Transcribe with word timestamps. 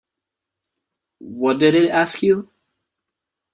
What 1.19 1.59
did 1.59 1.75
it 1.75 1.91
ask 1.91 2.23
you?’ 2.23 2.49